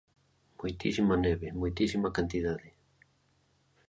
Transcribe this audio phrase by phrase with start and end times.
[0.59, 2.69] Moitísima neve, moitísima cantidade.